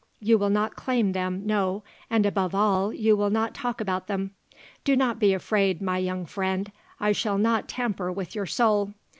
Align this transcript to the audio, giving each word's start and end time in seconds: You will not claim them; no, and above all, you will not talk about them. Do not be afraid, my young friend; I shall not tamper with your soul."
You 0.19 0.39
will 0.39 0.49
not 0.49 0.75
claim 0.75 1.11
them; 1.11 1.45
no, 1.45 1.83
and 2.09 2.25
above 2.25 2.55
all, 2.55 2.91
you 2.91 3.15
will 3.15 3.29
not 3.29 3.53
talk 3.53 3.79
about 3.79 4.07
them. 4.07 4.31
Do 4.83 4.95
not 4.95 5.19
be 5.19 5.31
afraid, 5.31 5.79
my 5.79 5.99
young 5.99 6.25
friend; 6.25 6.71
I 6.99 7.11
shall 7.11 7.37
not 7.37 7.69
tamper 7.69 8.11
with 8.11 8.33
your 8.33 8.47
soul." 8.47 8.95